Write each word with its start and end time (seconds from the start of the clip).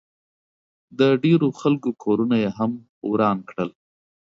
د 0.99 1.01
ډېرو 1.23 1.47
خلکو 1.59 1.89
کورونه 2.03 2.35
ئې 2.43 2.49
هم 2.57 2.71
وران 3.09 3.37
کړل 3.49 3.69